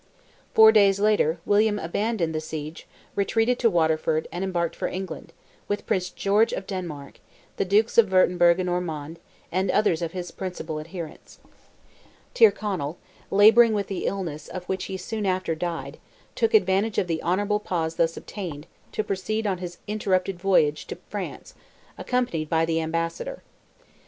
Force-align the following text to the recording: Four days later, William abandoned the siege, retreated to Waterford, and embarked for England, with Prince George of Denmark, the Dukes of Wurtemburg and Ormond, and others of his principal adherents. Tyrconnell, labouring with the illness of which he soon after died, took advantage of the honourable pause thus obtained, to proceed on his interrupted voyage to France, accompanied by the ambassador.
Four 0.55 0.71
days 0.71 0.99
later, 0.99 1.39
William 1.45 1.77
abandoned 1.77 2.33
the 2.33 2.41
siege, 2.41 2.87
retreated 3.13 3.59
to 3.59 3.69
Waterford, 3.69 4.27
and 4.31 4.43
embarked 4.43 4.75
for 4.75 4.87
England, 4.87 5.31
with 5.67 5.85
Prince 5.85 6.09
George 6.09 6.53
of 6.53 6.65
Denmark, 6.65 7.19
the 7.57 7.65
Dukes 7.65 7.99
of 7.99 8.11
Wurtemburg 8.11 8.59
and 8.59 8.67
Ormond, 8.67 9.19
and 9.51 9.69
others 9.69 10.01
of 10.01 10.11
his 10.13 10.31
principal 10.31 10.79
adherents. 10.79 11.37
Tyrconnell, 12.33 12.97
labouring 13.29 13.73
with 13.73 13.85
the 13.85 14.07
illness 14.07 14.47
of 14.47 14.65
which 14.65 14.85
he 14.85 14.97
soon 14.97 15.27
after 15.27 15.53
died, 15.53 15.99
took 16.33 16.55
advantage 16.55 16.97
of 16.97 17.05
the 17.05 17.21
honourable 17.21 17.59
pause 17.59 17.97
thus 17.97 18.17
obtained, 18.17 18.65
to 18.93 19.03
proceed 19.03 19.45
on 19.45 19.59
his 19.59 19.77
interrupted 19.85 20.39
voyage 20.39 20.87
to 20.87 20.97
France, 21.09 21.53
accompanied 21.99 22.49
by 22.49 22.65
the 22.65 22.81
ambassador. 22.81 23.43